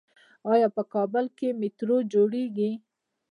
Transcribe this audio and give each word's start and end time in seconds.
آیا 0.51 0.67
په 0.75 0.83
کابل 0.93 1.25
کې 1.37 1.49
میټرو 1.59 1.97
جوړیږي؟ 2.13 2.71